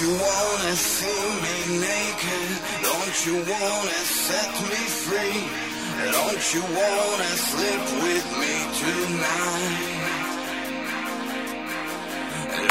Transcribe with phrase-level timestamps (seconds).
[0.00, 2.48] you wanna see me naked?
[2.82, 5.38] Don't you wanna set me free?
[6.16, 10.02] Don't you wanna sleep with me tonight?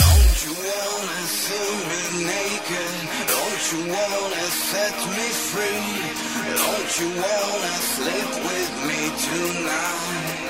[0.01, 2.93] Don't you wanna see me naked?
[3.35, 5.85] Don't you wanna set me free?
[6.63, 10.41] Don't you wanna sleep with me tonight?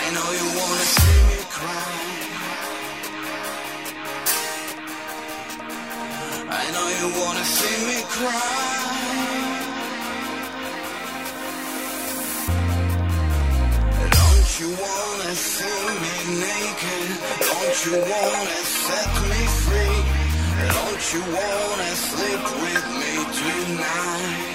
[0.00, 2.23] I know you wanna see me cry.
[6.66, 9.04] I know you wanna see me cry.
[14.18, 17.08] Don't you wanna see me naked?
[17.50, 19.98] Don't you wanna set me free?
[20.78, 24.53] Don't you wanna sleep with me tonight?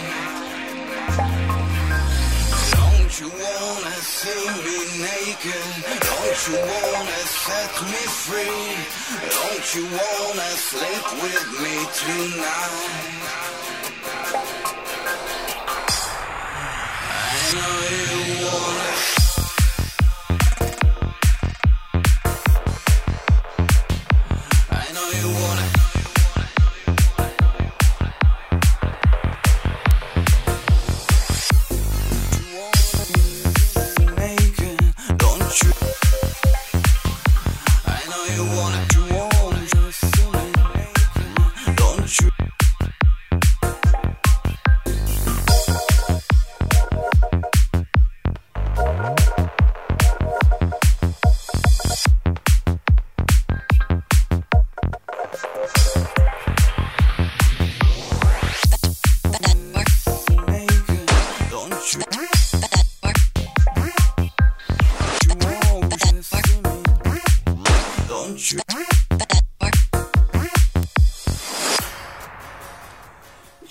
[3.19, 5.67] You wanna see me naked?
[6.07, 8.77] Don't you wanna set me free?
[9.35, 13.19] Don't you wanna sleep with me tonight?
[17.11, 18.91] I know you wanna.
[24.71, 25.58] I know you wanna.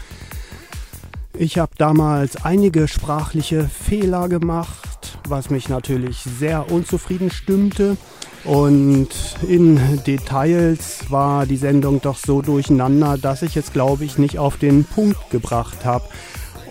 [1.33, 7.97] Ich habe damals einige sprachliche Fehler gemacht, was mich natürlich sehr unzufrieden stimmte.
[8.43, 9.09] Und
[9.47, 14.57] in Details war die Sendung doch so durcheinander, dass ich es, glaube ich, nicht auf
[14.57, 16.05] den Punkt gebracht habe.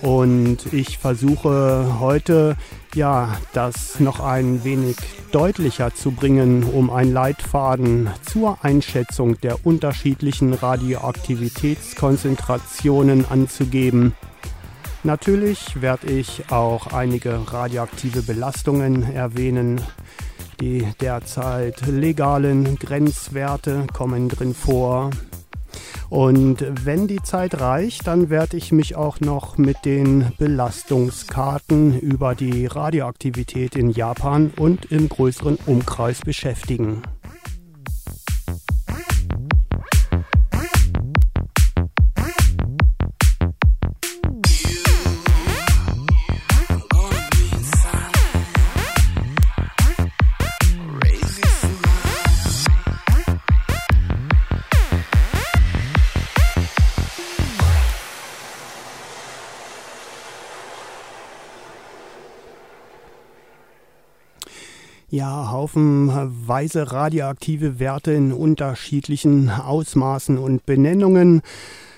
[0.02, 2.56] Und ich versuche heute
[2.94, 4.96] ja, das noch ein wenig
[5.32, 14.14] deutlicher zu bringen, um einen Leitfaden zur Einschätzung der unterschiedlichen Radioaktivitätskonzentrationen anzugeben.
[15.02, 19.80] Natürlich werde ich auch einige radioaktive Belastungen erwähnen.
[20.60, 25.10] Die derzeit legalen Grenzwerte kommen drin vor.
[26.08, 32.34] Und wenn die Zeit reicht, dann werde ich mich auch noch mit den Belastungskarten über
[32.34, 37.02] die Radioaktivität in Japan und im größeren Umkreis beschäftigen.
[65.08, 71.42] Ja, haufenweise radioaktive Werte in unterschiedlichen Ausmaßen und Benennungen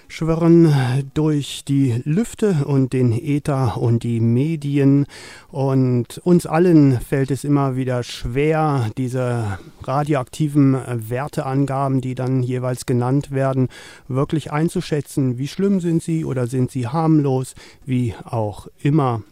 [0.09, 0.75] schwirren
[1.15, 5.07] durch die Lüfte und den Äther und die Medien.
[5.51, 10.77] Und uns allen fällt es immer wieder schwer, diese radioaktiven
[11.09, 13.69] Werteangaben, die dann jeweils genannt werden,
[14.07, 15.39] wirklich einzuschätzen.
[15.39, 17.55] Wie schlimm sind sie oder sind sie harmlos,
[17.87, 19.23] wie auch immer.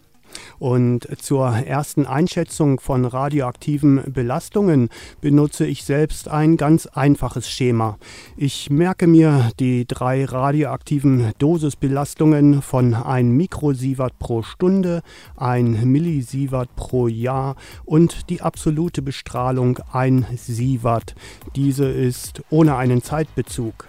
[0.59, 4.89] Und zur ersten Einschätzung von radioaktiven Belastungen
[5.21, 7.99] benutze ich selbst ein ganz einfaches Schema.
[8.37, 15.03] Ich merke mir die drei radioaktiven Dosisbelastungen von 1 Mikrosievert pro Stunde,
[15.37, 21.15] 1 Millisievert pro Jahr und die absolute Bestrahlung 1 Sievert.
[21.55, 23.87] Diese ist ohne einen Zeitbezug.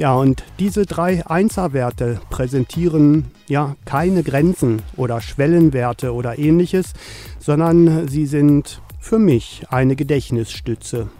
[0.00, 6.94] Ja, und diese drei Einserwerte präsentieren ja keine Grenzen oder Schwellenwerte oder ähnliches,
[7.38, 11.10] sondern sie sind für mich eine Gedächtnisstütze.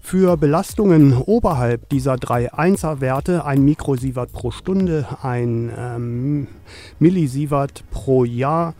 [0.00, 6.46] Für Belastungen oberhalb dieser drei Einserwerte, ein Mikrosievert pro Stunde, ein ähm,
[6.98, 8.72] Millisievert pro Jahr,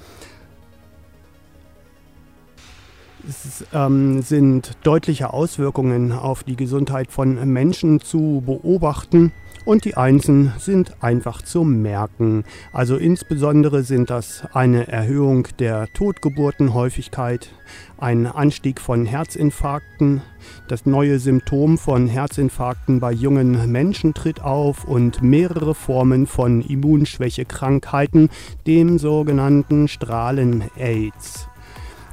[3.26, 9.32] sind deutliche Auswirkungen auf die Gesundheit von Menschen zu beobachten
[9.69, 12.44] und die Einsen sind einfach zu merken.
[12.73, 17.50] Also insbesondere sind das eine Erhöhung der Totgeburtenhäufigkeit,
[17.99, 20.23] ein Anstieg von Herzinfarkten,
[20.69, 28.31] das neue Symptom von Herzinfarkten bei jungen Menschen tritt auf und mehrere Formen von Immunschwächekrankheiten,
[28.66, 31.49] dem sogenannten Strahlen-Aids.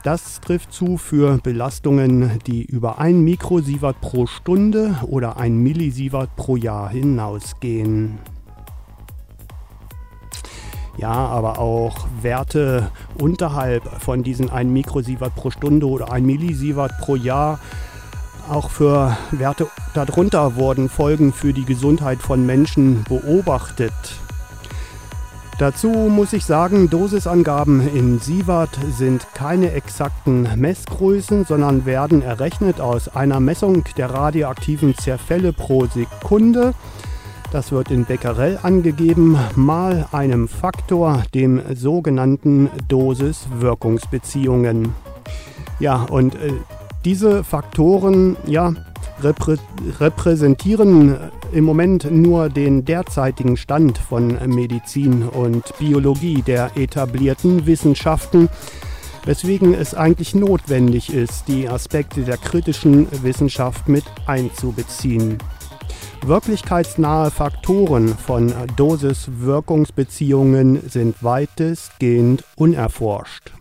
[0.06, 6.56] Das trifft zu für Belastungen, die über 1 Mikrosievert pro Stunde oder 1 Millisievert pro
[6.58, 8.20] Jahr hinausgehen.
[11.00, 17.16] Ja, aber auch Werte unterhalb von diesen 1 Mikrosievert pro Stunde oder 1 Millisievert pro
[17.16, 17.60] Jahr
[18.48, 23.92] auch für Werte darunter wurden Folgen für die Gesundheit von Menschen beobachtet.
[25.58, 33.08] Dazu muss ich sagen, Dosisangaben in Sievert sind keine exakten Messgrößen, sondern werden errechnet aus
[33.08, 36.74] einer Messung der radioaktiven Zerfälle pro Sekunde.
[37.54, 44.94] Das wird in Becquerel angegeben, mal einem Faktor, dem sogenannten Dosis-Wirkungsbeziehungen.
[45.80, 46.52] Ja, und äh,
[47.06, 48.74] diese Faktoren, ja,
[49.24, 49.56] reprä
[50.02, 51.16] repräsentieren
[51.56, 58.50] im Moment nur den derzeitigen Stand von Medizin und Biologie der etablierten Wissenschaften,
[59.24, 65.38] weswegen es eigentlich notwendig ist, die Aspekte der kritischen Wissenschaft mit einzubeziehen.
[66.26, 73.55] Wirklichkeitsnahe Faktoren von Dosis-Wirkungsbeziehungen sind weitestgehend unerforscht.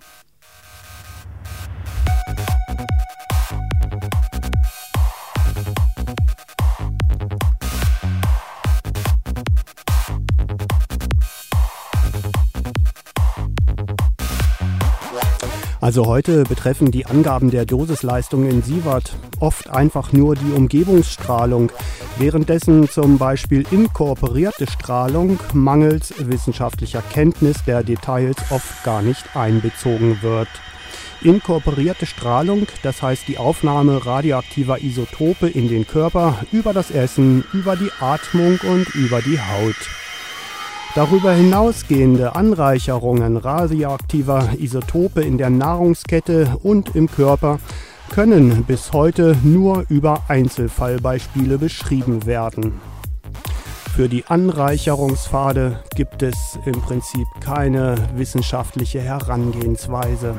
[15.85, 21.71] Also heute betreffen die Angaben der Dosisleistung in Sievert oft einfach nur die Umgebungsstrahlung,
[22.17, 30.49] währenddessen zum Beispiel inkorporierte Strahlung mangels wissenschaftlicher Kenntnis der Details oft gar nicht einbezogen wird.
[31.21, 37.77] Inkorporierte Strahlung, das heißt die Aufnahme radioaktiver Isotope in den Körper über das Essen, über
[37.77, 40.04] die Atmung und über die Haut.
[40.95, 47.59] Darüber hinausgehende Anreicherungen radioaktiver Isotope in der Nahrungskette und im Körper
[48.11, 52.81] können bis heute nur über Einzelfallbeispiele beschrieben werden.
[53.97, 60.39] Für die Anreicherungspfade gibt es im Prinzip keine wissenschaftliche Herangehensweise.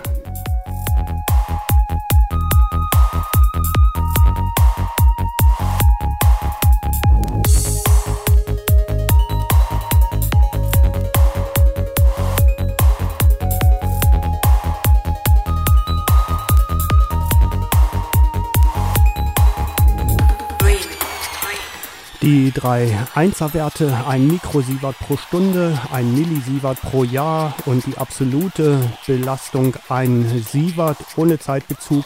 [22.25, 29.75] Die drei Einserwerte, ein Mikrosievert pro Stunde, ein Millisievert pro Jahr und die absolute Belastung
[29.89, 32.03] ein Sievert ohne Zeitbezug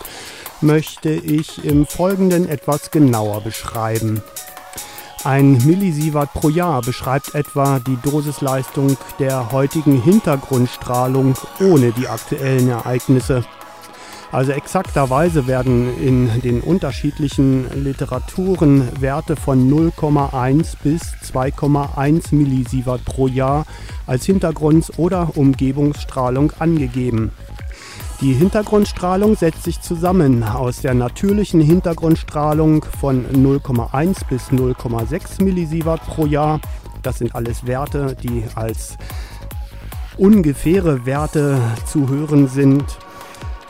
[0.59, 4.21] möchte ich im Folgenden etwas genauer beschreiben.
[5.23, 13.45] Ein Millisievert pro Jahr beschreibt etwa die Dosisleistung der heutigen Hintergrundstrahlung ohne die aktuellen Ereignisse.
[14.31, 23.65] Also exakterweise werden in den unterschiedlichen Literaturen Werte von 0,1 bis 2,1 Millisievert pro Jahr
[24.05, 27.31] als Hintergrunds- oder Umgebungsstrahlung angegeben.
[28.21, 36.27] Die Hintergrundstrahlung setzt sich zusammen aus der natürlichen Hintergrundstrahlung von 0,1 bis 0,6 Millisievert pro
[36.27, 36.59] Jahr.
[37.01, 38.97] Das sind alles Werte, die als
[40.17, 42.83] ungefähre Werte zu hören sind.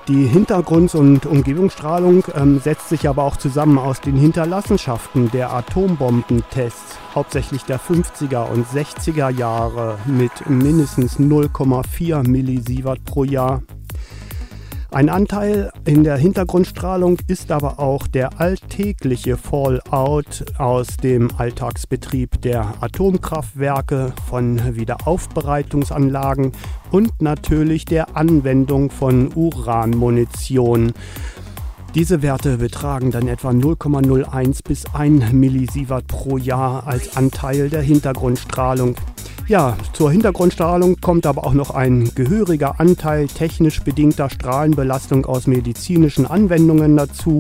[0.10, 6.98] Die Hintergrunds- und Umgebungsstrahlung ähm, setzt sich aber auch zusammen aus den Hinterlassenschaften der Atombombentests,
[7.13, 13.62] hauptsächlich der 50er und 60er Jahre mit mindestens 0,4 Millisievert pro Jahr.
[14.91, 22.74] Ein Anteil in der Hintergrundstrahlung ist aber auch der alltägliche Fallout aus dem Alltagsbetrieb der
[22.81, 26.53] Atomkraftwerke, von Wiederaufbereitungsanlagen
[26.89, 30.93] und natürlich der Anwendung von Uranmunition.
[31.93, 38.96] Diese Werte betragen dann etwa 0,01 bis 1 Millisievert pro Jahr als Anteil der Hintergrundstrahlung.
[39.50, 46.27] Ja, zur Hintergrundstrahlung kommt aber auch noch ein gehöriger Anteil technisch bedingter Strahlenbelastung aus medizinischen
[46.27, 47.39] Anwendungen dazu.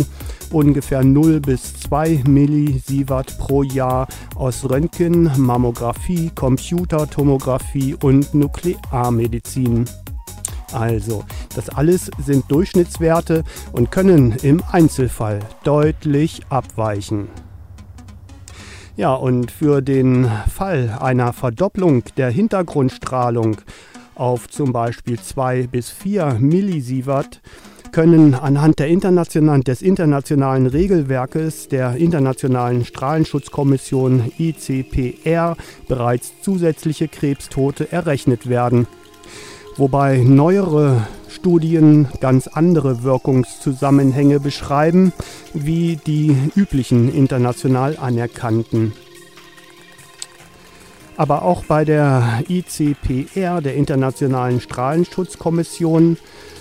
[0.49, 9.85] Ungefähr 0 bis 2 Millisievert pro Jahr aus Röntgen, Mammographie, Computertomographie und Nuklearmedizin.
[10.71, 11.23] Also,
[11.53, 17.27] das alles sind Durchschnittswerte und können im Einzelfall deutlich abweichen.
[18.99, 23.55] Ja, und für den Fall einer Verdopplung der Hintergrundstrahlung
[24.15, 27.39] auf zum Beispiel 2 bis 4 Millisievert
[27.93, 35.55] können anhand der internationalen, des internationalen Regelwerkes der Internationalen Strahlenschutzkommission ICPR
[35.87, 38.85] bereits zusätzliche Krebstote errechnet werden.
[39.77, 45.13] Wobei neuere Studien ganz andere Wirkungszusammenhänge beschreiben,
[45.53, 48.93] wie die üblichen international anerkannten.
[51.17, 56.17] Aber auch bei der ICPR, der Internationalen Strahlenschutzkommission,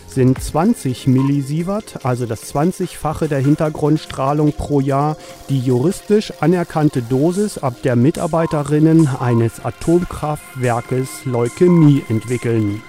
[0.09, 5.17] sind 20 Millisievert, also das 20-fache der Hintergrundstrahlung pro Jahr,
[5.49, 12.83] die juristisch anerkannte Dosis, ab der Mitarbeiterinnen eines Atomkraftwerkes Leukämie entwickeln.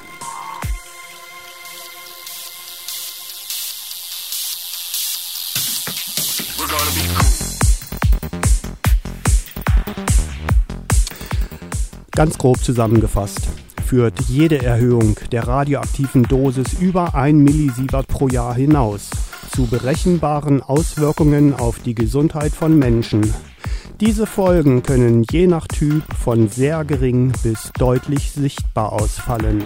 [12.20, 13.48] Ganz grob zusammengefasst
[13.86, 19.10] führt jede Erhöhung der radioaktiven Dosis über 1 Millisievert pro Jahr hinaus
[19.56, 23.34] zu berechenbaren Auswirkungen auf die Gesundheit von Menschen.
[24.02, 29.64] Diese Folgen können je nach Typ von sehr gering bis deutlich sichtbar ausfallen.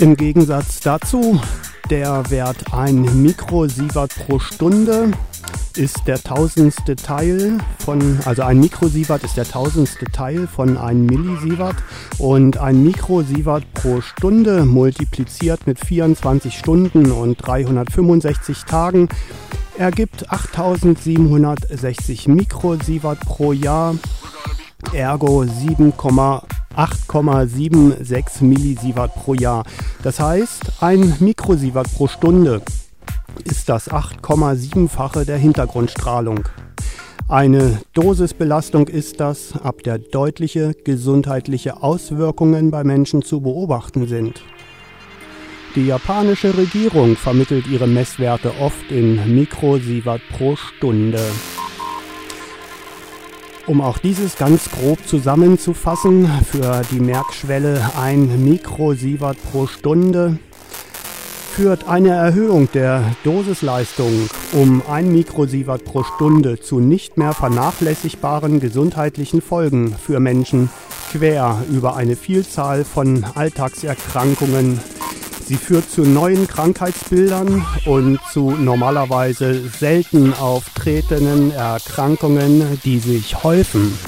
[0.00, 1.40] Im Gegensatz dazu
[1.90, 5.10] der Wert 1 Mikrosievert pro Stunde
[5.74, 11.74] ist der tausendste Teil von, also ein Mikrosievert ist der tausendste Teil von einem Millisievert.
[12.18, 19.08] Und ein Mikrosievert pro Stunde multipliziert mit 24 Stunden und 365 Tagen
[19.76, 23.96] ergibt 8760 Mikrosievert pro Jahr,
[24.92, 25.44] ergo
[26.76, 29.64] 7,8,76 Millisievert pro Jahr.
[30.02, 32.62] Das heißt, ein Mikrosievert pro Stunde
[33.44, 36.44] ist das 8,7-fache der Hintergrundstrahlung.
[37.28, 44.42] Eine Dosisbelastung ist das, ab der deutliche gesundheitliche Auswirkungen bei Menschen zu beobachten sind.
[45.74, 51.20] Die japanische Regierung vermittelt ihre Messwerte oft in Mikrosievert pro Stunde.
[53.68, 60.38] Um auch dieses ganz grob zusammenzufassen, für die Merkschwelle ein Mikrosievert pro Stunde
[61.52, 69.42] führt eine Erhöhung der Dosisleistung um 1 Mikrosievert pro Stunde zu nicht mehr vernachlässigbaren gesundheitlichen
[69.42, 70.70] Folgen für Menschen
[71.10, 74.80] quer über eine Vielzahl von Alltagserkrankungen.
[75.48, 83.98] Sie führt zu neuen Krankheitsbildern und zu normalerweise selten auftretenden Erkrankungen, die sich häufen.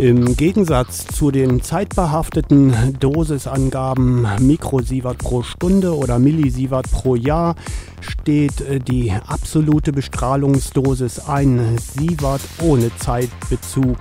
[0.00, 7.54] Im Gegensatz zu den zeitbehafteten Dosisangaben Mikrosievert pro Stunde oder Millisievert pro Jahr
[8.00, 13.98] steht äh, die absolute Bestrahlungsdosis 1 Sievert ohne Zeitbezug.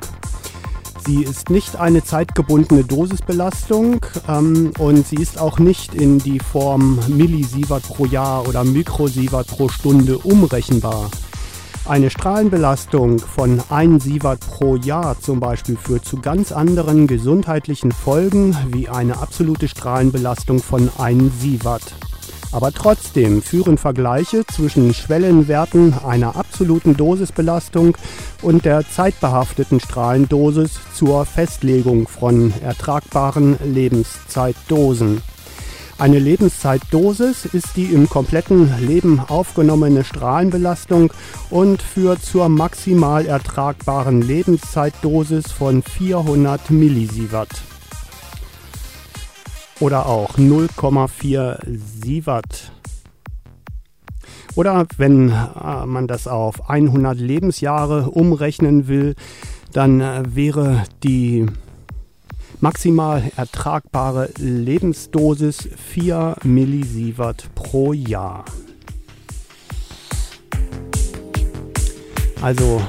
[1.05, 6.97] Sie ist nicht eine zeitgebundene Dosisbelastung ähm, und sie ist auch nicht in die Form
[7.09, 11.11] Millisievert pro Jahr oder Mikrosievert pro Stunde umrechenbar.
[11.89, 18.55] Eine Strahlenbelastung von 1 Sievert pro Jahr zum Beispiel führt zu ganz anderen gesundheitlichen Folgen
[18.67, 21.81] wie eine absolute Strahlenbelastung von 1 Sievert.
[22.51, 27.97] Aber trotzdem führen Vergleiche zwischen Schwellenwerten einer absoluten Dosisbelastung
[28.43, 35.23] und der zeitbehafteten Strahlendosis zur Festlegung von ertragbaren Lebenszeitdosen.
[35.99, 41.11] Eine Lebenszeitdosis ist die im kompletten Leben aufgenommene Strahlenbelastung
[41.49, 47.49] und führt zur maximal ertragbaren Lebenszeitdosis von 400 Millisievert.
[49.81, 52.71] Oder auch 0,4 Sievert.
[54.55, 59.15] Oder wenn äh, man das auf 100 Lebensjahre umrechnen will,
[59.73, 61.45] dann äh, wäre die
[62.61, 68.43] Maximal ertragbare Lebensdosis 4 Millisievert pro Jahr.
[72.41, 72.81] Also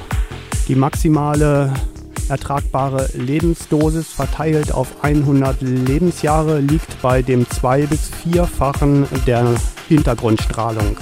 [0.67, 1.73] die maximale
[2.27, 9.55] ertragbare Lebensdosis verteilt auf 100 Lebensjahre liegt bei dem zwei- bis vierfachen der
[9.87, 10.97] Hintergrundstrahlung.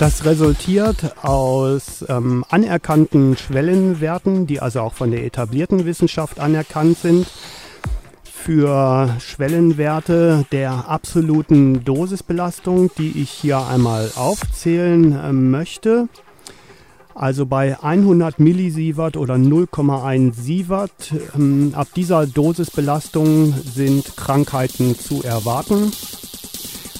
[0.00, 7.26] Das resultiert aus ähm, anerkannten Schwellenwerten, die also auch von der etablierten Wissenschaft anerkannt sind,
[8.24, 16.08] für Schwellenwerte der absoluten Dosisbelastung, die ich hier einmal aufzählen äh, möchte.
[17.14, 25.92] Also bei 100 Millisievert oder 0,1 Sievert, ähm, ab dieser Dosisbelastung sind Krankheiten zu erwarten.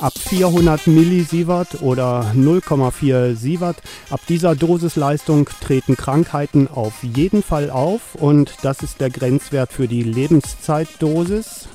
[0.00, 8.14] Ab 400 Millisievert oder 0,4 Sievert, ab dieser Dosisleistung treten Krankheiten auf jeden Fall auf
[8.14, 11.68] und das ist der Grenzwert für die Lebenszeitdosis.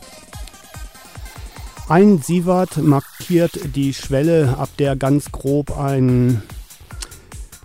[1.87, 6.41] Ein Sievert markiert die Schwelle, ab der ganz grob ein,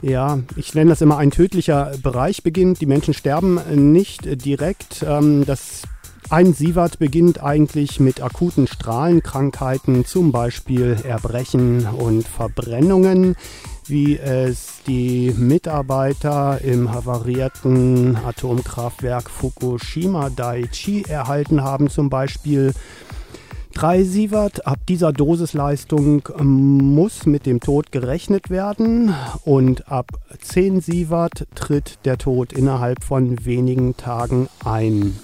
[0.03, 2.83] ja, ich nenne das immer ein tödlicher Bereich beginnt.
[2.83, 3.61] Die Menschen sterben
[3.93, 5.07] nicht direkt.
[5.09, 5.85] Ähm, das
[6.31, 13.35] ein Sievert beginnt eigentlich mit akuten Strahlenkrankheiten, zum Beispiel Erbrechen und Verbrennungen,
[13.89, 22.75] wie es die Mitarbeiter im havarierten Atomkraftwerk Fukushima Daiichi erhalten haben zum Beispiel.
[23.75, 29.15] 3 Sievert, ab dieser Dosisleistung ähm, muss mit dem Tod gerechnet werden
[29.45, 35.19] und ab 10 Sievert tritt der Tod innerhalb von wenigen Tagen ein.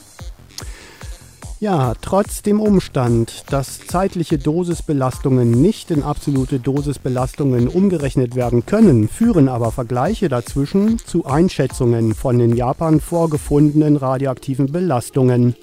[1.58, 9.48] Ja, trotz dem Umstand, dass zeitliche Dosisbelastungen nicht in absolute Dosisbelastungen umgerechnet werden können, führen
[9.48, 15.54] aber Vergleiche dazwischen zu Einschätzungen von in Japan vorgefundenen radioaktiven Belastungen.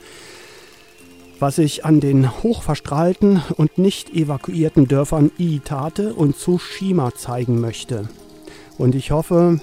[1.37, 8.09] Was ich an den hochverstrahlten und nicht evakuierten Dörfern Iitate und Tsushima zeigen möchte.
[8.79, 9.59] Und ich hoffe,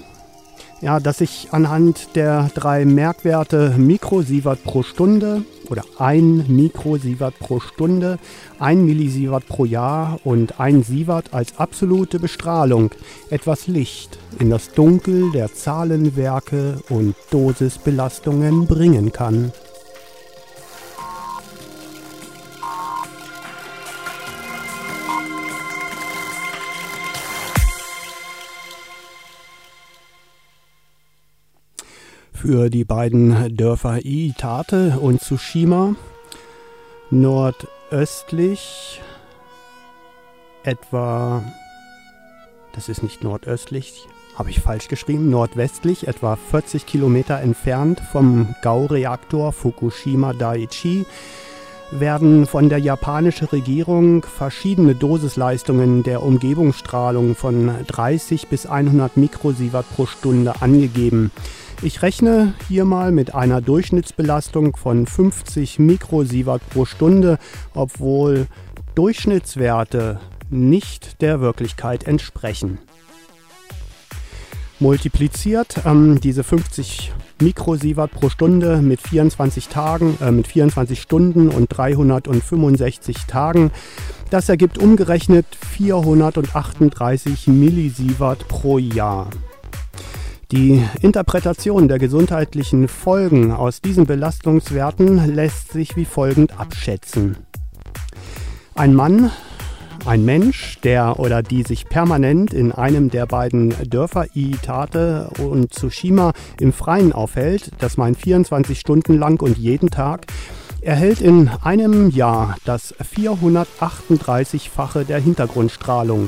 [0.81, 8.17] ja, dass ich anhand der drei Merkwerte Mikrosievert pro Stunde oder ein Mikrosievert pro Stunde,
[8.59, 12.91] ein Millisievert pro Jahr und ein Sievert als absolute Bestrahlung
[13.29, 19.53] etwas Licht in das Dunkel der Zahlenwerke und Dosisbelastungen bringen kann.
[32.41, 35.93] Für die beiden Dörfer Iitate und Tsushima.
[37.11, 38.99] Nordöstlich
[40.63, 41.43] etwa,
[42.73, 49.53] das ist nicht nordöstlich, habe ich falsch geschrieben, nordwestlich etwa 40 Kilometer entfernt vom Gau-Reaktor
[49.53, 51.05] Fukushima Daiichi
[51.91, 60.07] werden von der japanischen Regierung verschiedene Dosisleistungen der Umgebungsstrahlung von 30 bis 100 Mikrosievert pro
[60.07, 61.31] Stunde angegeben.
[61.83, 67.39] Ich rechne hier mal mit einer Durchschnittsbelastung von 50 Mikrosievert pro Stunde,
[67.73, 68.45] obwohl
[68.93, 70.19] Durchschnittswerte
[70.51, 72.77] nicht der Wirklichkeit entsprechen.
[74.79, 81.75] Multipliziert ähm, diese 50 Mikrosievert pro Stunde mit 24 Tagen, äh, mit 24 Stunden und
[81.75, 83.71] 365 Tagen.
[84.29, 89.31] Das ergibt umgerechnet 438 Millisievert pro Jahr.
[90.51, 97.37] Die Interpretation der gesundheitlichen Folgen aus diesen Belastungswerten lässt sich wie folgend abschätzen.
[98.75, 99.31] Ein Mann,
[100.05, 106.33] ein Mensch, der oder die sich permanent in einem der beiden Dörfer Iitate und Tsushima
[106.59, 110.25] im Freien aufhält, das meint 24 Stunden lang und jeden Tag,
[110.81, 116.27] erhält in einem Jahr das 438-fache der Hintergrundstrahlung.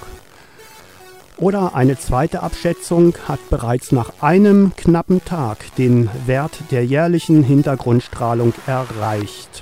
[1.44, 8.54] Oder eine zweite Abschätzung hat bereits nach einem knappen Tag den Wert der jährlichen Hintergrundstrahlung
[8.66, 9.62] erreicht.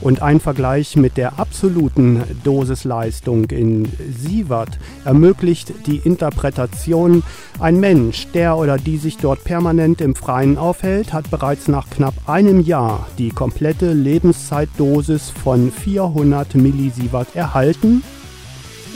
[0.00, 3.86] Und ein Vergleich mit der absoluten Dosisleistung in
[4.18, 7.22] Sievert ermöglicht die Interpretation,
[7.60, 12.14] ein Mensch, der oder die sich dort permanent im Freien aufhält, hat bereits nach knapp
[12.26, 18.02] einem Jahr die komplette Lebenszeitdosis von 400 Millisievert erhalten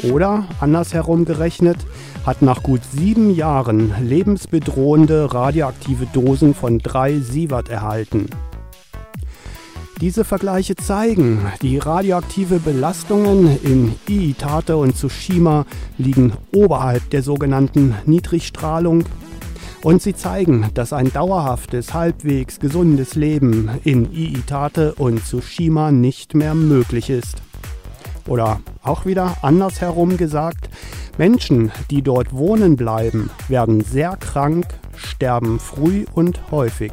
[0.02, 1.78] oder andersherum gerechnet,
[2.24, 8.28] hat nach gut sieben Jahren lebensbedrohende radioaktive Dosen von 3 Sievert erhalten.
[10.00, 15.64] Diese Vergleiche zeigen, die radioaktive Belastungen in Iitate und Tsushima
[15.96, 19.04] liegen oberhalb der sogenannten Niedrigstrahlung
[19.82, 26.54] und sie zeigen, dass ein dauerhaftes, halbwegs gesundes Leben in Iitate und Tsushima nicht mehr
[26.54, 27.45] möglich ist.
[28.26, 30.68] Oder auch wieder andersherum gesagt,
[31.18, 36.92] Menschen, die dort wohnen bleiben, werden sehr krank, sterben früh und häufig.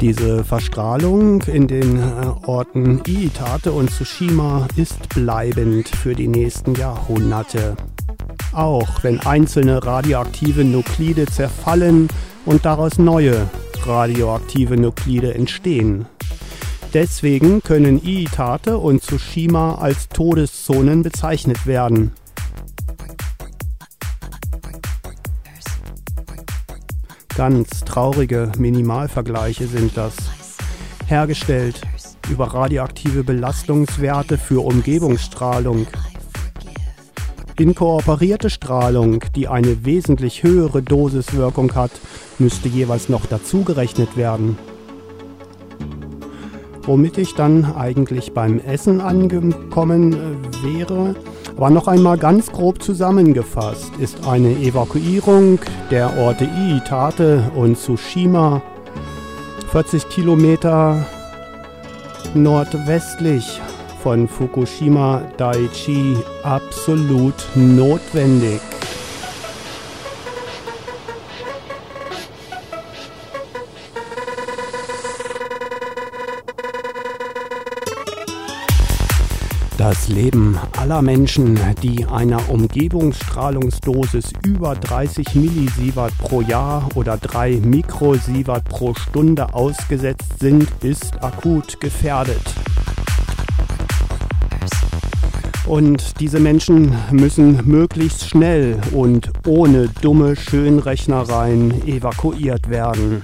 [0.00, 7.76] Diese Verstrahlung in den äh, Orten Iitate und Tsushima ist bleibend für die nächsten Jahrhunderte.
[8.52, 12.08] Auch wenn einzelne radioaktive Nuklide zerfallen
[12.46, 13.50] und daraus neue
[13.84, 16.06] radioaktive Nuklide entstehen.
[16.94, 22.12] Deswegen können Iitate und Tsushima als Todeszonen bezeichnet werden.
[27.36, 30.14] Ganz traurige Minimalvergleiche sind das.
[31.06, 31.80] Hergestellt
[32.30, 35.86] über radioaktive Belastungswerte für Umgebungsstrahlung.
[37.58, 41.90] Inkooperierte Strahlung, die eine wesentlich höhere Dosiswirkung hat,
[42.38, 44.56] müsste jeweils noch dazugerechnet werden.
[46.82, 51.14] Womit ich dann eigentlich beim Essen angekommen äh, wäre.
[51.60, 55.58] Aber noch einmal ganz grob zusammengefasst ist eine Evakuierung
[55.90, 58.62] der Orte Iitate und Tsushima
[59.70, 61.04] 40 Kilometer
[62.32, 63.60] nordwestlich
[64.02, 68.62] von Fukushima Daiichi absolut notwendig.
[80.10, 88.94] Leben aller Menschen, die einer Umgebungsstrahlungsdosis über 30 Millisievert pro Jahr oder 3 Mikrosievert pro
[88.94, 92.42] Stunde ausgesetzt sind, ist akut gefährdet.
[95.66, 103.22] Und diese Menschen müssen möglichst schnell und ohne dumme Schönrechnereien evakuiert werden.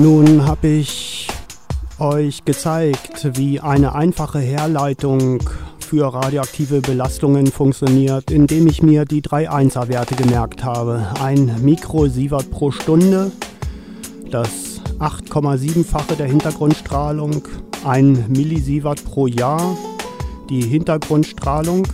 [0.00, 1.26] Nun habe ich
[1.98, 5.42] euch gezeigt, wie eine einfache Herleitung
[5.80, 11.04] für radioaktive Belastungen funktioniert, indem ich mir die drei Einser-Werte gemerkt habe.
[11.20, 13.32] Ein Mikrosievert pro Stunde,
[14.30, 17.42] das 8,7-fache der Hintergrundstrahlung,
[17.84, 19.76] ein Millisievert pro Jahr,
[20.48, 21.88] die Hintergrundstrahlung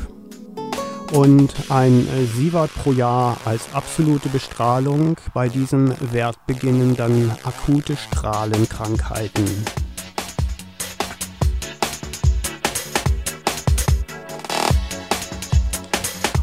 [1.14, 5.16] und ein Sievert pro Jahr als absolute Bestrahlung.
[5.32, 9.44] Bei diesem Wert beginnen dann akute Strahlenkrankheiten.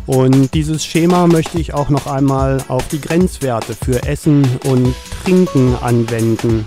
[0.06, 5.76] Und dieses Schema möchte ich auch noch einmal auf die Grenzwerte für Essen und Trinken
[5.82, 6.66] anwenden.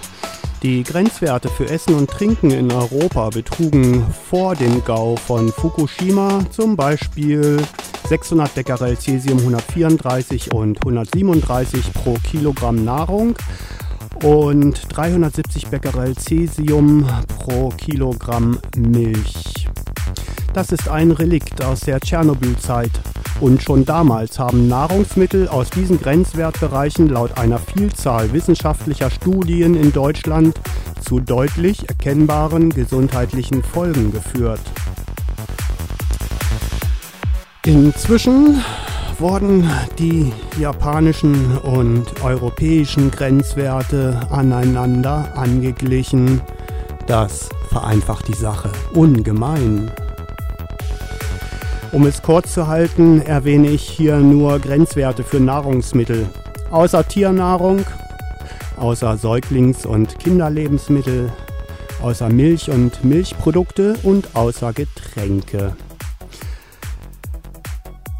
[0.62, 6.76] Die Grenzwerte für Essen und Trinken in Europa betrugen vor dem Gau von Fukushima zum
[6.76, 7.58] Beispiel
[8.08, 13.34] 600 Becquerel Cäsium 134 und 137 pro Kilogramm Nahrung
[14.22, 17.06] und 370 Becquerel Cäsium
[17.38, 19.68] pro Kilogramm Milch.
[20.52, 22.92] Das ist ein Relikt aus der Tschernobyl-Zeit.
[23.40, 30.60] Und schon damals haben Nahrungsmittel aus diesen Grenzwertbereichen laut einer Vielzahl wissenschaftlicher Studien in Deutschland
[31.00, 34.60] zu deutlich erkennbaren gesundheitlichen Folgen geführt.
[37.66, 38.62] Inzwischen
[39.18, 46.42] wurden die japanischen und europäischen Grenzwerte aneinander angeglichen.
[47.06, 49.90] Das vereinfacht die Sache ungemein.
[51.92, 56.28] Um es kurz zu halten, erwähne ich hier nur Grenzwerte für Nahrungsmittel.
[56.70, 57.86] Außer Tiernahrung,
[58.76, 61.32] außer Säuglings- und Kinderlebensmittel,
[62.02, 65.74] außer Milch und Milchprodukte und außer Getränke.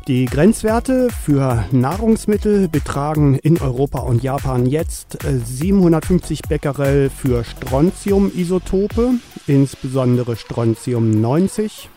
[0.07, 9.15] Die Grenzwerte für Nahrungsmittel betragen in Europa und Japan jetzt 750 Becquerel für Strontium-Isotope,
[9.47, 11.89] insbesondere Strontium 90,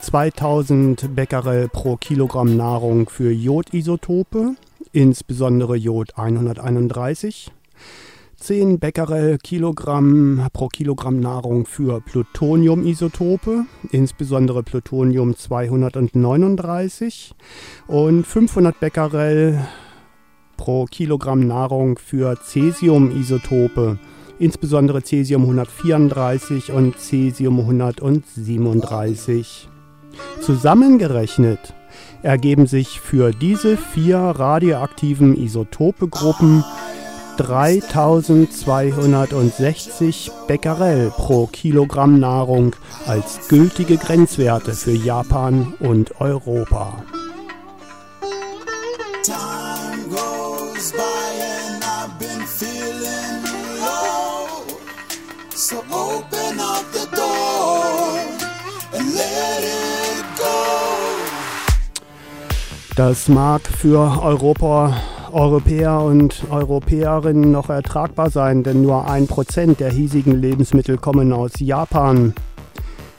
[0.00, 4.54] 2000 Becquerel pro Kilogramm Nahrung für Jodisotope,
[4.92, 7.52] insbesondere Jod 131,
[8.44, 17.34] 10 Becquerel Kilogramm pro Kilogramm Nahrung für Plutoniumisotope, insbesondere Plutonium 239
[17.86, 19.66] und 500 Becquerel
[20.58, 23.98] pro Kilogramm Nahrung für Cäsiumisotope,
[24.38, 29.70] insbesondere Cäsium 134 und Cäsium 137.
[30.42, 31.72] Zusammengerechnet
[32.22, 36.62] ergeben sich für diese vier radioaktiven Isotopegruppen
[37.36, 47.02] 3260 Becquerel pro Kilogramm Nahrung als gültige Grenzwerte für Japan und Europa.
[62.96, 64.96] Das mag für Europa,
[65.34, 71.54] Europäer und Europäerinnen noch ertragbar sein, denn nur ein Prozent der hiesigen Lebensmittel kommen aus
[71.58, 72.34] Japan.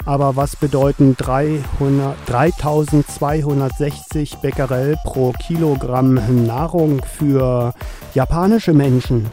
[0.05, 7.73] Aber was bedeuten 300, 3260 Becquerel pro Kilogramm Nahrung für
[8.13, 9.25] japanische Menschen,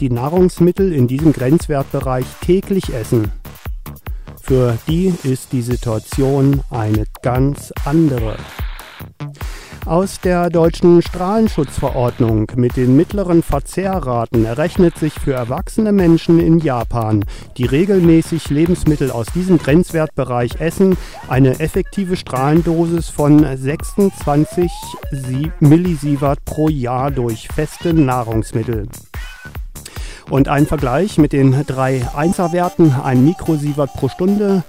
[0.00, 3.32] die Nahrungsmittel in diesem Grenzwertbereich täglich essen?
[4.40, 8.36] Für die ist die Situation eine ganz andere.
[9.86, 17.22] Aus der deutschen Strahlenschutzverordnung mit den mittleren Verzehrraten errechnet sich für erwachsene Menschen in Japan,
[17.58, 20.96] die regelmäßig Lebensmittel aus diesem Grenzwertbereich essen,
[21.28, 24.72] eine effektive Strahlendosis von 26
[25.12, 28.88] Sie- Millisievert pro Jahr durch feste Nahrungsmittel.
[30.30, 34.64] Und ein Vergleich mit den drei Einserwerten, ein Mikrosievert pro Stunde,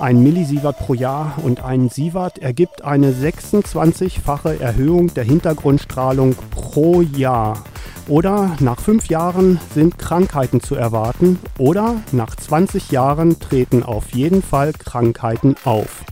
[0.00, 7.64] ein Millisievert pro Jahr und ein Sievert ergibt eine 26-fache Erhöhung der Hintergrundstrahlung pro Jahr.
[8.08, 14.42] Oder nach fünf Jahren sind Krankheiten zu erwarten oder nach 20 Jahren treten auf jeden
[14.42, 16.04] Fall Krankheiten auf.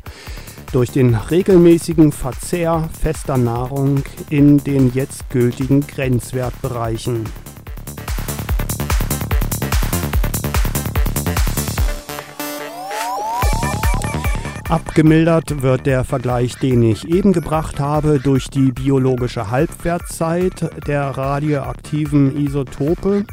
[0.72, 7.24] Durch den regelmäßigen Verzehr fester Nahrung in den jetzt gültigen Grenzwertbereichen.
[14.68, 22.36] Abgemildert wird der Vergleich, den ich eben gebracht habe, durch die biologische Halbwertszeit der radioaktiven
[22.36, 23.24] Isotope.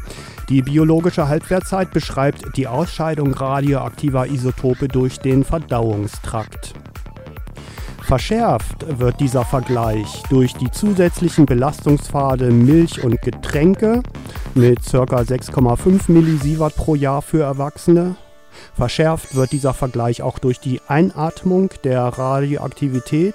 [0.48, 6.74] Die biologische Halbwertszeit beschreibt die Ausscheidung radioaktiver Isotope durch den Verdauungstrakt.
[8.02, 14.04] Verschärft wird dieser Vergleich durch die zusätzlichen Belastungspfade Milch und Getränke
[14.54, 15.02] mit ca.
[15.02, 18.14] 6,5 Millisievert pro Jahr für Erwachsene
[18.74, 23.34] Verschärft wird dieser Vergleich auch durch die Einatmung der Radioaktivität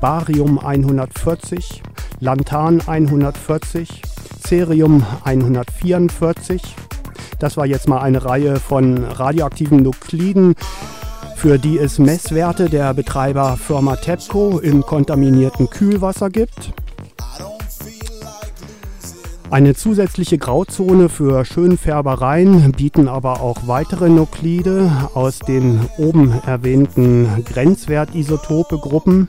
[0.00, 1.82] Barium 140,
[2.20, 4.00] Lanthan 140,
[4.46, 6.62] Cerium 144.
[7.40, 10.54] Das war jetzt mal eine Reihe von radioaktiven Nukliden,
[11.34, 16.72] für die es Messwerte der Betreiberfirma TEPCO im kontaminierten Kühlwasser gibt.
[19.50, 29.28] Eine zusätzliche Grauzone für Schönfärbereien bieten aber auch weitere Nuklide aus den oben erwähnten Grenzwertisotope-Gruppen.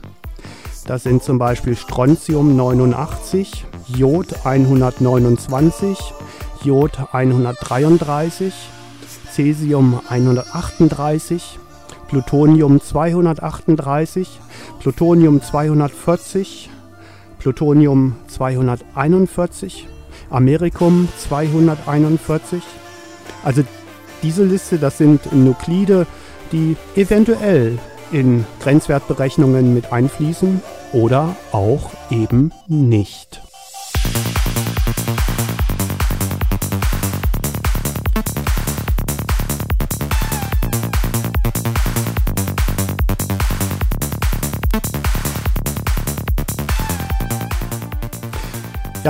[0.86, 5.98] Das sind zum Beispiel Strontium 89, Jod 129,
[6.64, 8.52] Jod 133,
[9.32, 11.58] Cäsium 138,
[12.08, 14.28] Plutonium 238,
[14.80, 16.68] Plutonium 240,
[17.38, 19.88] Plutonium 241,
[20.30, 22.62] Amerikum 241.
[23.42, 23.62] Also
[24.22, 26.06] diese Liste, das sind Nuklide,
[26.52, 27.78] die eventuell
[28.12, 30.62] in Grenzwertberechnungen mit einfließen
[30.92, 33.42] oder auch eben nicht.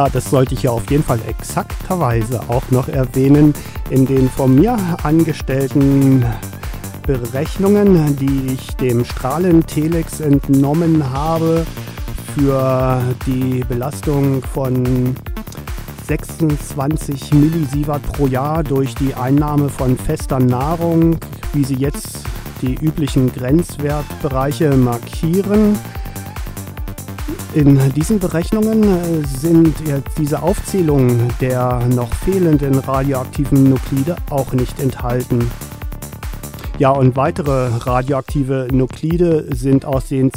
[0.00, 3.52] Ja, das sollte ich ja auf jeden Fall exakterweise auch noch erwähnen.
[3.90, 6.24] In den von mir angestellten
[7.06, 11.66] Berechnungen, die ich dem Strahlentelex entnommen habe,
[12.34, 15.14] für die Belastung von
[16.08, 21.18] 26 Millisievert pro Jahr durch die Einnahme von fester Nahrung,
[21.52, 22.20] wie sie jetzt
[22.62, 25.76] die üblichen Grenzwertbereiche markieren.
[27.52, 29.74] In diesen Berechnungen äh, sind
[30.16, 35.50] diese Aufzählungen der noch fehlenden radioaktiven Nuklide auch nicht enthalten.
[36.78, 40.32] Ja, und weitere radioaktive Nuklide sind aus den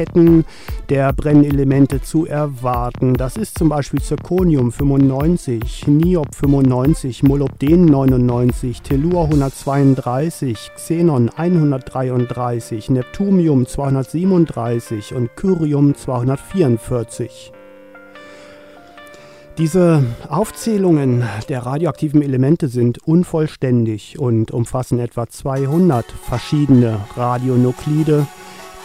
[0.00, 0.44] Zerfallsketten
[0.88, 3.14] der Brennelemente zu erwarten.
[3.14, 13.66] Das ist zum Beispiel Zirconium 95, Niob 95, Molybden 99, Tellur 132, Xenon 133, Neptunium
[13.66, 17.52] 237 und Kyrium 244.
[19.58, 28.26] Diese Aufzählungen der radioaktiven Elemente sind unvollständig und umfassen etwa 200 verschiedene Radionuklide,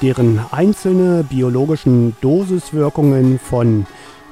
[0.01, 3.85] deren einzelne biologischen Dosiswirkungen von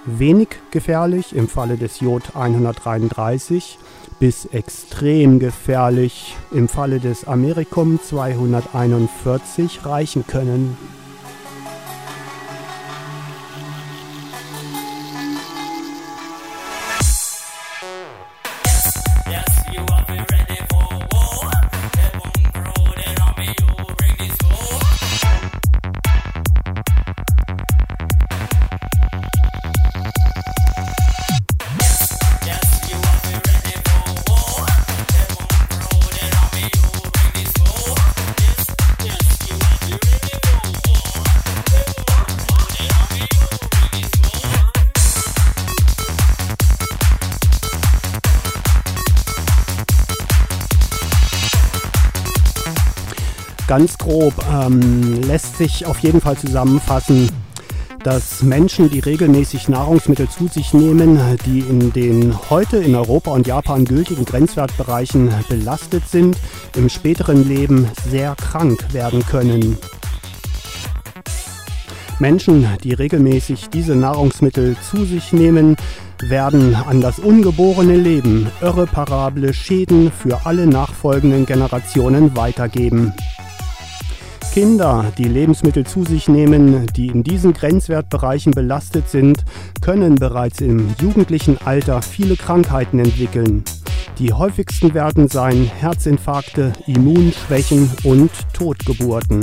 [0.05, 3.77] wenig gefährlich im Falle des Jod 133
[4.19, 10.77] bis extrem gefährlich im Falle des Amerikum 241 reichen können.
[53.75, 57.27] Ganz grob ähm, lässt sich auf jeden Fall zusammenfassen,
[58.03, 63.47] dass Menschen, die regelmäßig Nahrungsmittel zu sich nehmen, die in den heute in Europa und
[63.47, 66.37] Japan gültigen Grenzwertbereichen belastet sind,
[66.75, 69.79] im späteren Leben sehr krank werden können.
[72.19, 75.77] Menschen, die regelmäßig diese Nahrungsmittel zu sich nehmen,
[76.21, 83.13] werden an das ungeborene Leben irreparable Schäden für alle nachfolgenden Generationen weitergeben.
[84.53, 89.43] Kinder, die Lebensmittel zu sich nehmen, die in diesen Grenzwertbereichen belastet sind,
[89.81, 93.63] können bereits im jugendlichen Alter viele Krankheiten entwickeln.
[94.19, 99.39] Die häufigsten werden sein Herzinfarkte, Immunschwächen und Totgeburten.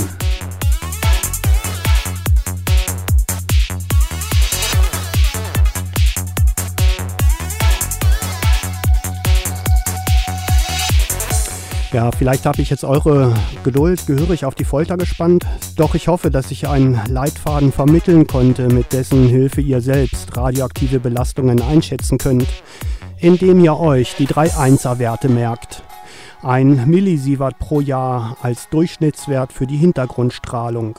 [11.93, 13.33] Ja, vielleicht habe ich jetzt eure
[13.65, 18.69] Geduld gehörig auf die Folter gespannt, doch ich hoffe, dass ich einen Leitfaden vermitteln konnte,
[18.69, 22.47] mit dessen Hilfe ihr selbst radioaktive Belastungen einschätzen könnt,
[23.17, 25.83] indem ihr euch die drei Einser-Werte merkt.
[26.41, 30.97] Ein Millisievert pro Jahr als Durchschnittswert für die Hintergrundstrahlung.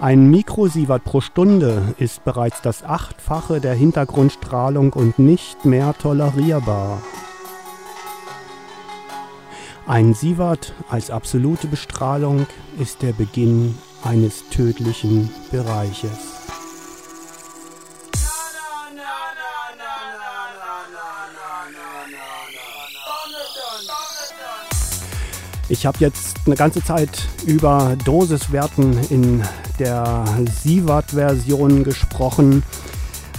[0.00, 7.02] Ein Mikrosievert pro Stunde ist bereits das Achtfache der Hintergrundstrahlung und nicht mehr tolerierbar.
[9.88, 12.46] Ein Sievert als absolute Bestrahlung
[12.78, 16.10] ist der Beginn eines tödlichen Bereiches.
[25.70, 29.42] Ich habe jetzt eine ganze Zeit über Dosiswerten in
[29.78, 30.22] der
[30.62, 32.62] Sievert-Version gesprochen.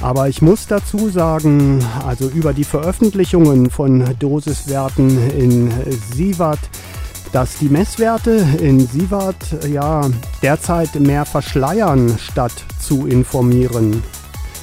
[0.01, 5.71] Aber ich muss dazu sagen, also über die Veröffentlichungen von Dosiswerten in
[6.13, 6.59] Sievert,
[7.33, 9.35] dass die Messwerte in Sievert
[9.69, 10.09] ja
[10.41, 14.01] derzeit mehr verschleiern, statt zu informieren.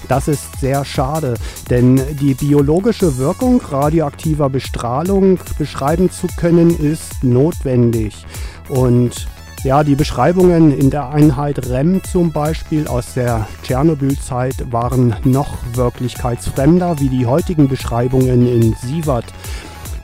[0.09, 1.35] Das ist sehr schade,
[1.69, 8.25] denn die biologische Wirkung radioaktiver Bestrahlung beschreiben zu können, ist notwendig.
[8.69, 9.27] Und
[9.65, 17.01] ja, die Beschreibungen in der Einheit REM zum Beispiel aus der Tschernobyl-Zeit waren noch wirklichkeitsfremder
[17.01, 19.27] wie die heutigen Beschreibungen in Sievert.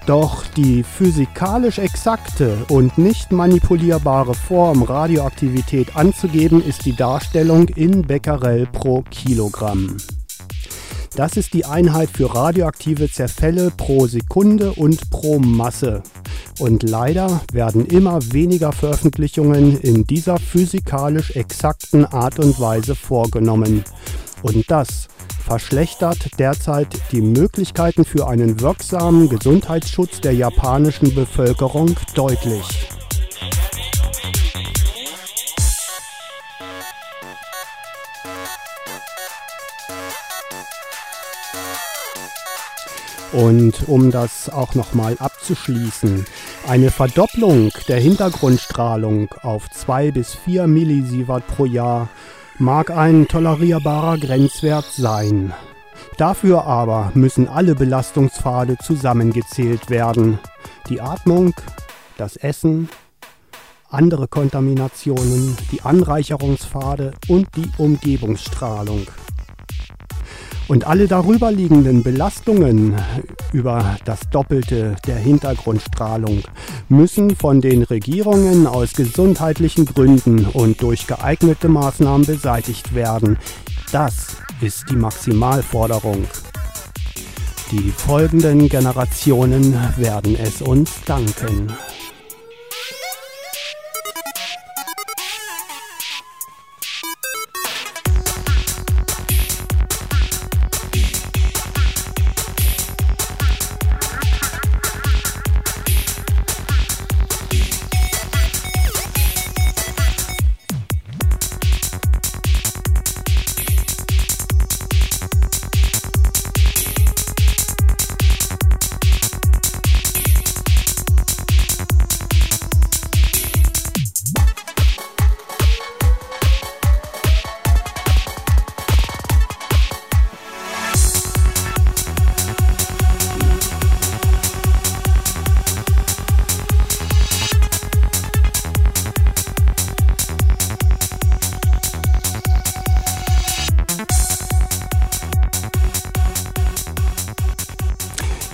[0.07, 8.66] Doch die physikalisch exakte und nicht manipulierbare Form Radioaktivität anzugeben ist die Darstellung in Becquerel
[8.66, 9.96] pro Kilogramm.
[11.14, 16.02] Das ist die Einheit für radioaktive Zerfälle pro Sekunde und pro Masse.
[16.58, 23.84] Und leider werden immer weniger Veröffentlichungen in dieser physikalisch exakten Art und Weise vorgenommen.
[24.42, 25.08] Und das
[25.44, 32.64] verschlechtert derzeit die Möglichkeiten für einen wirksamen Gesundheitsschutz der japanischen Bevölkerung deutlich.
[43.33, 46.26] Und um das auch nochmal abzuschließen,
[46.68, 52.09] Eine Verdopplung der Hintergrundstrahlung auf 2 bis 4 Millisievert pro Jahr
[52.59, 55.53] mag ein tolerierbarer Grenzwert sein.
[56.18, 60.39] Dafür aber müssen alle Belastungspfade zusammengezählt werden.
[60.89, 61.55] Die Atmung,
[62.16, 62.89] das Essen,
[63.89, 69.07] andere Kontaminationen, die Anreicherungspfade und die Umgebungsstrahlung.
[70.68, 72.94] Und alle darüber liegenden Belastungen
[73.52, 76.42] über das Doppelte der Hintergrundstrahlung
[76.88, 83.38] müssen von den Regierungen aus gesundheitlichen Gründen und durch geeignete Maßnahmen beseitigt werden.
[83.90, 86.24] Das ist die Maximalforderung.
[87.70, 91.72] Die folgenden Generationen werden es uns danken.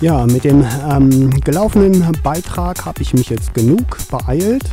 [0.01, 4.63] Ja, mit dem ähm, gelaufenen Beitrag habe ich mich jetzt genug beeilt,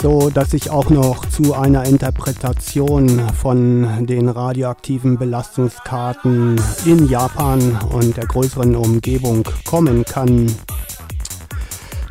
[0.00, 8.16] so dass ich auch noch zu einer Interpretation von den radioaktiven Belastungskarten in Japan und
[8.16, 10.50] der größeren Umgebung kommen kann.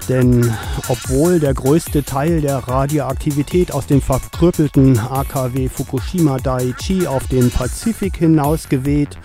[0.07, 0.53] Denn
[0.87, 8.17] obwohl der größte Teil der Radioaktivität aus dem verkrüppelten AKW Fukushima Daiichi auf den Pazifik
[8.17, 9.17] hinausgeweht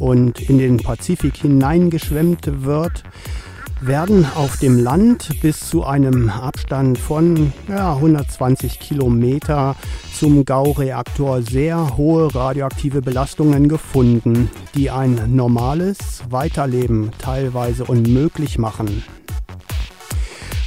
[0.00, 3.04] und in den Pazifik hineingeschwemmt wird,
[3.80, 9.76] werden auf dem Land bis zu einem Abstand von ja, 120 Kilometer
[10.14, 19.04] zum Gaureaktor sehr hohe radioaktive Belastungen gefunden, die ein normales Weiterleben teilweise unmöglich machen.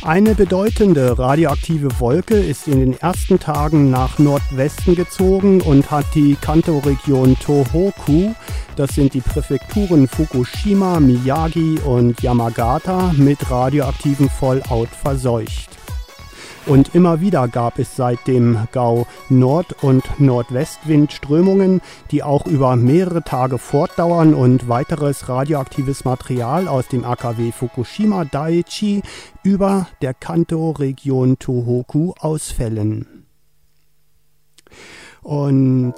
[0.08, 6.38] Eine bedeutende radioaktive Wolke ist in den ersten Tagen nach Nordwesten gezogen und hat die
[6.39, 8.32] Kanto-Region Tohoku,
[8.78, 15.77] das sind die Präfekturen Fukushima, Miyagi und Yamagata, mit radioaktivem Fallout verseucht.
[16.68, 21.80] Und immer wieder gab es seit dem Gau Nord- und Nordwestwindströmungen,
[22.11, 29.01] die auch über mehrere Tage fortdauern und weiteres radioaktives Material aus dem AKW Fukushima Daiichi
[29.43, 33.24] über der Kanto-Region Tohoku ausfällen.
[35.22, 35.95] Und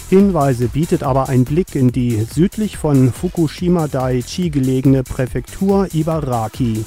[0.09, 6.86] Hinweise bietet aber ein Blick in die südlich von Fukushima Daiichi gelegene Präfektur Ibaraki.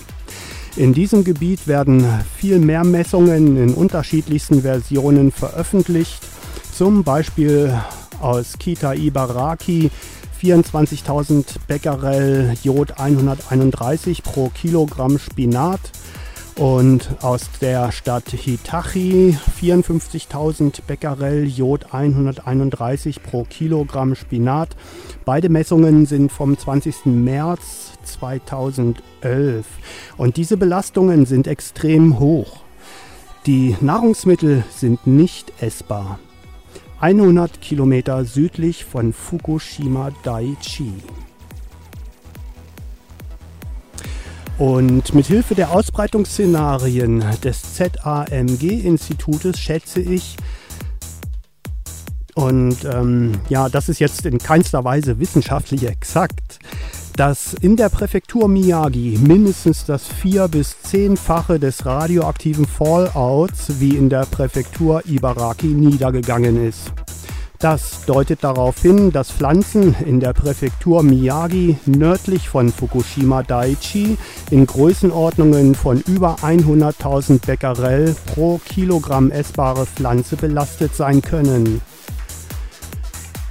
[0.76, 2.04] In diesem Gebiet werden
[2.36, 6.20] viel mehr Messungen in unterschiedlichsten Versionen veröffentlicht,
[6.72, 7.76] zum Beispiel
[8.20, 9.90] aus Kita Ibaraki
[10.40, 15.80] 24.000 Becquerel Jod 131 pro Kilogramm Spinat
[16.54, 24.76] und aus der Stadt Hitachi 54.000 Becquerel Jod 131 pro Kilogramm Spinat.
[25.24, 27.06] Beide Messungen sind vom 20.
[27.06, 29.66] März 2011
[30.16, 32.60] und diese Belastungen sind extrem hoch.
[33.46, 36.18] Die Nahrungsmittel sind nicht essbar.
[37.00, 40.92] 100 Kilometer südlich von Fukushima Daiichi.
[44.58, 50.36] Und mit Hilfe der Ausbreitungsszenarien des ZAMG-Institutes schätze ich,
[52.34, 56.58] und ähm, ja, das ist jetzt in keinster Weise wissenschaftlich exakt,
[57.18, 64.08] dass in der Präfektur Miyagi mindestens das vier- bis zehnfache des radioaktiven Fallouts wie in
[64.08, 66.92] der Präfektur Ibaraki niedergegangen ist.
[67.58, 74.16] Das deutet darauf hin, dass Pflanzen in der Präfektur Miyagi nördlich von Fukushima Daiichi
[74.52, 81.80] in Größenordnungen von über 100.000 Becquerel pro Kilogramm essbare Pflanze belastet sein können.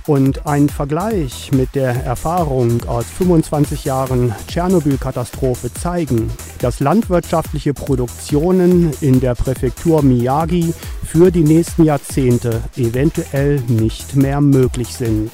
[0.07, 9.19] Und ein Vergleich mit der Erfahrung aus 25 Jahren Tschernobyl-Katastrophe zeigen, dass landwirtschaftliche Produktionen in
[9.19, 10.73] der Präfektur Miyagi
[11.05, 15.31] für die nächsten Jahrzehnte eventuell nicht mehr möglich sind.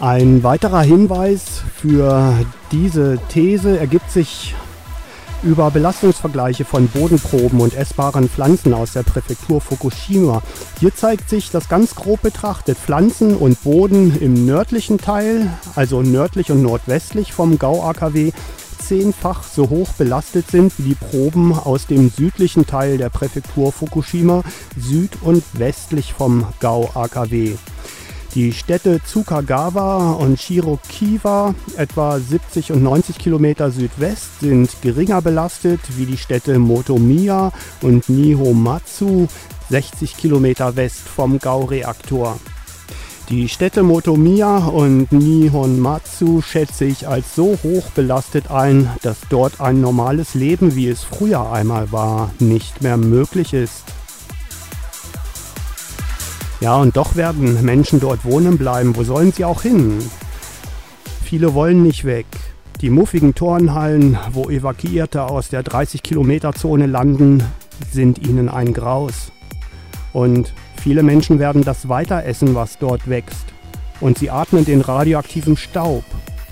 [0.00, 2.34] Ein weiterer Hinweis für
[2.72, 4.56] diese These ergibt sich
[5.44, 10.42] über Belastungsvergleiche von Bodenproben und essbaren Pflanzen aus der Präfektur Fukushima.
[10.80, 16.50] Hier zeigt sich, dass ganz grob betrachtet Pflanzen und Boden im nördlichen Teil, also nördlich
[16.50, 18.32] und nordwestlich vom Gau-AKW,
[18.78, 24.42] zehnfach so hoch belastet sind wie die Proben aus dem südlichen Teil der Präfektur Fukushima,
[24.76, 27.54] süd- und westlich vom Gau-AKW.
[28.34, 36.04] Die Städte Tsukagawa und Shirokiwa, etwa 70 und 90 Kilometer Südwest, sind geringer belastet wie
[36.04, 39.28] die Städte Motomiya und Nihomatsu,
[39.70, 42.36] 60 Kilometer west vom Gau-Reaktor.
[43.28, 49.80] Die Städte Motomiya und Nihonmatsu schätze ich als so hoch belastet ein, dass dort ein
[49.80, 53.84] normales Leben, wie es früher einmal war, nicht mehr möglich ist.
[56.64, 58.96] Ja, und doch werden Menschen dort wohnen bleiben.
[58.96, 59.98] Wo sollen sie auch hin?
[61.22, 62.24] Viele wollen nicht weg.
[62.80, 67.42] Die muffigen Turnhallen, wo Evakuierte aus der 30-Kilometer-Zone landen,
[67.92, 69.30] sind ihnen ein Graus.
[70.14, 73.44] Und viele Menschen werden das weiter essen, was dort wächst.
[74.00, 76.04] Und sie atmen den radioaktiven Staub,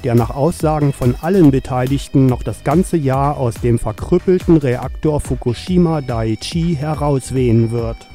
[0.05, 6.03] der nach Aussagen von allen Beteiligten noch das ganze Jahr aus dem verkrüppelten Reaktor Fukushima
[6.03, 8.12] Daiichi herauswehen wird.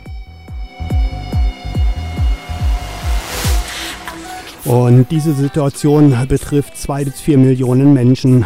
[4.68, 8.46] Und diese Situation betrifft zwei bis vier Millionen Menschen.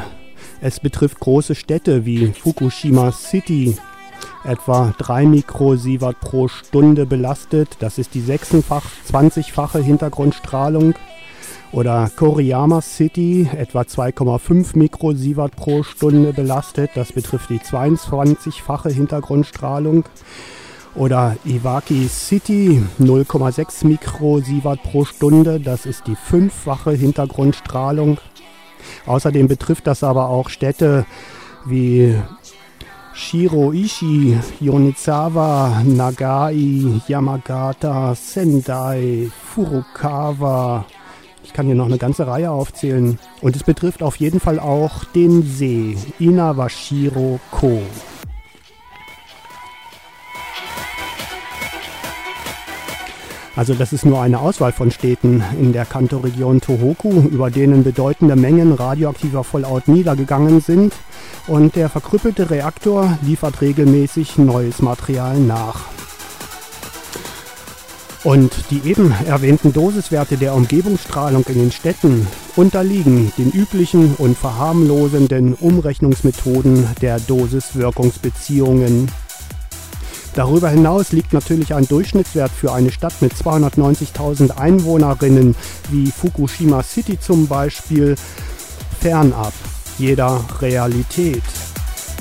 [0.61, 3.75] Es betrifft große Städte wie Fukushima City,
[4.43, 7.69] etwa 3 Mikrosievert pro Stunde belastet.
[7.79, 10.93] Das ist die 26 20-fache Hintergrundstrahlung.
[11.71, 16.91] Oder Koriyama City, etwa 2,5 Mikrosievert pro Stunde belastet.
[16.93, 20.03] Das betrifft die 22-fache Hintergrundstrahlung.
[20.95, 28.17] Oder Iwaki City 0,6 Mikrosievert pro Stunde, das ist die fünffache Hintergrundstrahlung.
[29.05, 31.05] Außerdem betrifft das aber auch Städte
[31.65, 32.15] wie
[33.13, 40.85] Shiroishi, Yonizawa, Nagai, Yamagata, Sendai, Furukawa.
[41.43, 43.19] Ich kann hier noch eine ganze Reihe aufzählen.
[43.41, 47.81] Und es betrifft auf jeden Fall auch den See Inawashiro-ko.
[53.55, 58.35] Also das ist nur eine Auswahl von Städten in der Kanto-Region Tohoku, über denen bedeutende
[58.35, 60.93] Mengen radioaktiver Fallout niedergegangen sind.
[61.47, 65.81] Und der verkrüppelte Reaktor liefert regelmäßig neues Material nach.
[68.23, 75.55] Und die eben erwähnten Dosiswerte der Umgebungsstrahlung in den Städten unterliegen den üblichen und verharmlosenden
[75.55, 79.09] Umrechnungsmethoden der Dosis-Wirkungsbeziehungen.
[80.33, 85.55] Darüber hinaus liegt natürlich ein Durchschnittswert für eine Stadt mit 290.000 Einwohnerinnen
[85.89, 88.15] wie Fukushima City zum Beispiel
[89.01, 89.53] fernab
[89.97, 91.43] jeder Realität.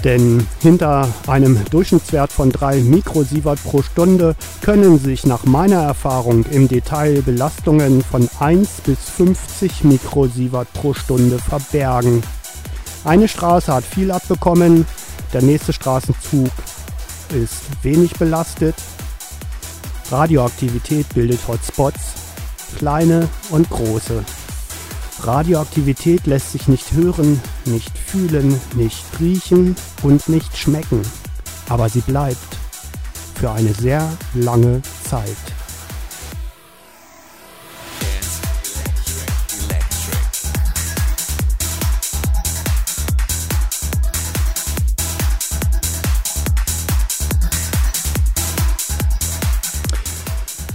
[0.02, 6.68] Denn hinter einem Durchschnittswert von 3 Mikrosievert pro Stunde können sich nach meiner Erfahrung im
[6.68, 12.22] Detail Belastungen von 1 bis 50 Mikrosievert pro Stunde verbergen.
[13.04, 14.86] Eine Straße hat viel abbekommen,
[15.32, 16.50] der nächste Straßenzug
[17.32, 18.74] ist wenig belastet.
[20.10, 22.14] Radioaktivität bildet Hotspots,
[22.76, 24.24] kleine und große.
[25.22, 31.02] Radioaktivität lässt sich nicht hören, nicht fühlen, nicht riechen und nicht schmecken.
[31.68, 32.56] Aber sie bleibt
[33.34, 35.36] für eine sehr lange Zeit.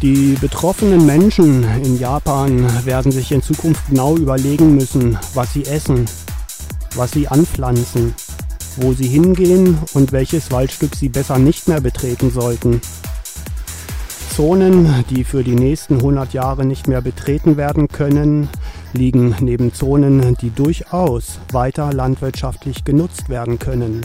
[0.01, 6.05] Die betroffenen Menschen in Japan werden sich in Zukunft genau überlegen müssen, was sie essen,
[6.95, 8.13] was sie anpflanzen,
[8.77, 12.81] wo sie hingehen und welches Waldstück sie besser nicht mehr betreten sollten.
[14.35, 18.49] Zonen, die für die nächsten 100 Jahre nicht mehr betreten werden können,
[18.91, 24.01] liegen neben Zonen, die durchaus weiter landwirtschaftlich genutzt werden können.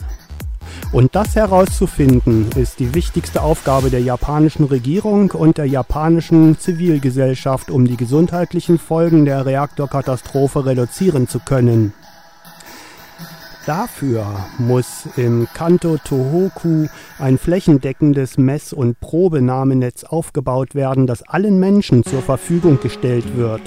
[0.92, 7.86] Und das herauszufinden, ist die wichtigste Aufgabe der japanischen Regierung und der japanischen Zivilgesellschaft, um
[7.86, 11.92] die gesundheitlichen Folgen der Reaktorkatastrophe reduzieren zu können.
[13.66, 14.26] Dafür
[14.58, 16.86] muss im Kanto Tohoku
[17.20, 23.62] ein flächendeckendes Mess- und Probenahmenetz aufgebaut werden, das allen Menschen zur Verfügung gestellt wird.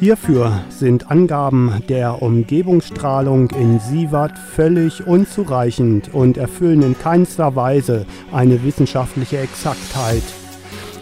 [0.00, 8.64] Hierfür sind Angaben der Umgebungsstrahlung in Sievert völlig unzureichend und erfüllen in keinster Weise eine
[8.64, 10.22] wissenschaftliche Exaktheit.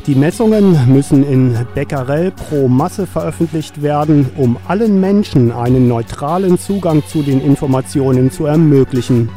[0.07, 7.03] Die Messungen müssen in Becquerel pro Masse veröffentlicht werden, um allen Menschen einen neutralen Zugang
[7.07, 9.31] zu den Informationen zu ermöglichen.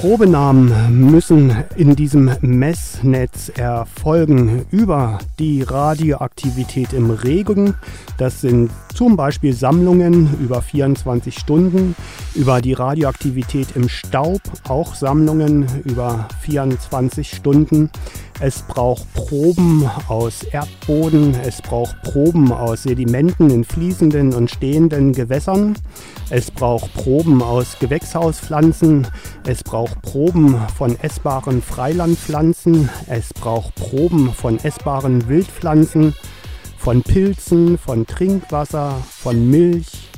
[0.00, 7.74] Probenahmen müssen in diesem Messnetz erfolgen über die Radioaktivität im Regen.
[8.18, 11.94] Das sind zum Beispiel Sammlungen über 24 Stunden,
[12.34, 17.90] über die Radioaktivität im Staub, auch Sammlungen über 24 Stunden.
[18.46, 25.78] Es braucht Proben aus Erdboden, es braucht Proben aus Sedimenten in fließenden und stehenden Gewässern,
[26.28, 29.06] es braucht Proben aus Gewächshauspflanzen,
[29.46, 36.14] es braucht Proben von essbaren Freilandpflanzen, es braucht Proben von essbaren Wildpflanzen,
[36.76, 40.10] von Pilzen, von Trinkwasser, von Milch,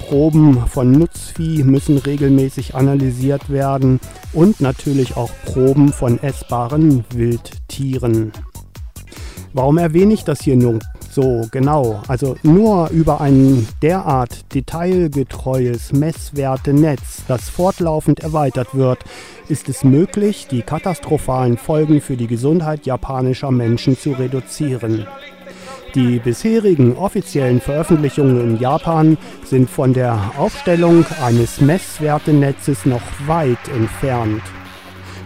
[0.00, 4.00] Proben von Nutzvieh müssen regelmäßig analysiert werden
[4.32, 8.32] und natürlich auch Proben von essbaren Wildtieren.
[9.52, 10.80] Warum erwähne ich das hier nun
[11.10, 12.02] so genau?
[12.06, 18.98] Also nur über ein derart detailgetreues Messwertenetz, das fortlaufend erweitert wird,
[19.48, 25.06] ist es möglich, die katastrophalen Folgen für die Gesundheit japanischer Menschen zu reduzieren.
[25.94, 34.42] Die bisherigen offiziellen Veröffentlichungen in Japan sind von der Aufstellung eines Messwertenetzes noch weit entfernt.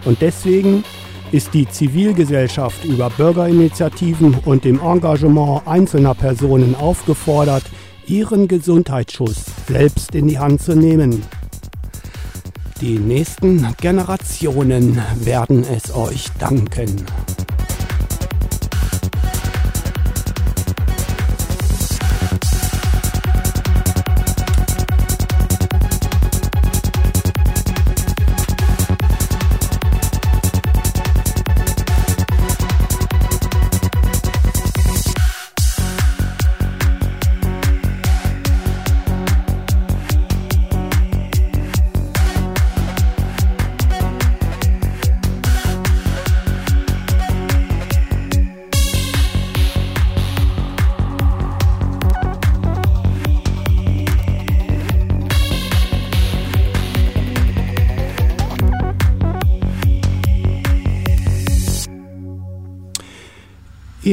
[0.05, 0.83] Und deswegen
[1.31, 7.63] ist die Zivilgesellschaft über Bürgerinitiativen und dem Engagement einzelner Personen aufgefordert,
[8.07, 11.21] ihren Gesundheitsschutz selbst in die Hand zu nehmen.
[12.81, 17.05] Die nächsten Generationen werden es euch danken.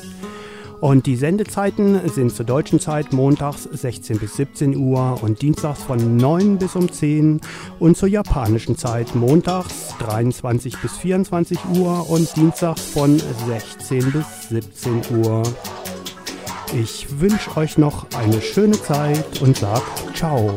[0.79, 6.17] Und die Sendezeiten sind zur deutschen Zeit montags 16 bis 17 Uhr und dienstags von
[6.17, 7.41] 9 bis um 10
[7.79, 15.01] und zur japanischen Zeit montags 23 bis 24 Uhr und dienstags von 16 bis 17
[15.17, 15.43] Uhr.
[16.73, 19.81] Ich wünsche euch noch eine schöne Zeit und sag
[20.13, 20.55] ciao.